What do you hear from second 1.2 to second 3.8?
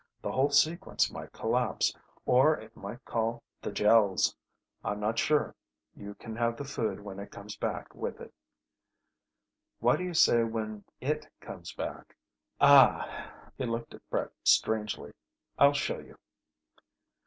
collapse; or it might call the